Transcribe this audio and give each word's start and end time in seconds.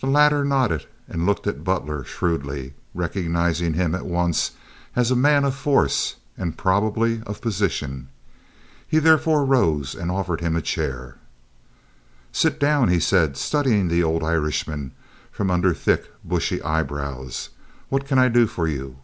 The 0.00 0.06
latter 0.06 0.42
nodded 0.42 0.86
and 1.06 1.26
looked 1.26 1.46
at 1.46 1.64
Butler 1.64 2.02
shrewdly, 2.02 2.72
recognizing 2.94 3.74
him 3.74 3.94
at 3.94 4.06
once 4.06 4.52
as 4.96 5.10
a 5.10 5.14
man 5.14 5.44
of 5.44 5.54
force 5.54 6.16
and 6.38 6.56
probably 6.56 7.22
of 7.26 7.42
position. 7.42 8.08
He 8.88 8.98
therefore 9.00 9.44
rose 9.44 9.94
and 9.94 10.10
offered 10.10 10.40
him 10.40 10.56
a 10.56 10.62
chair. 10.62 11.16
"Sit 12.32 12.58
down," 12.58 12.88
he 12.88 12.98
said, 12.98 13.36
studying 13.36 13.88
the 13.88 14.02
old 14.02 14.24
Irishman 14.24 14.92
from 15.30 15.50
under 15.50 15.74
thick, 15.74 16.10
bushy 16.24 16.62
eyebrows. 16.62 17.50
"What 17.90 18.06
can 18.06 18.18
I 18.18 18.28
do 18.28 18.46
for 18.46 18.66
you?" 18.66 18.96